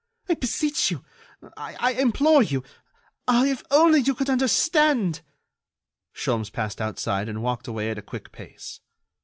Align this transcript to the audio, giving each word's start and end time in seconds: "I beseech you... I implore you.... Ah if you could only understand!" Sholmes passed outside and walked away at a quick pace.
"I 0.27 0.33
beseech 0.33 0.89
you... 0.89 1.05
I 1.55 1.91
implore 1.93 2.41
you.... 2.41 2.63
Ah 3.27 3.45
if 3.45 3.61
you 3.71 4.15
could 4.15 4.31
only 4.31 4.31
understand!" 4.31 5.21
Sholmes 6.11 6.49
passed 6.51 6.81
outside 6.81 7.29
and 7.29 7.43
walked 7.43 7.67
away 7.67 7.91
at 7.91 7.99
a 7.99 8.01
quick 8.01 8.31
pace. 8.31 8.79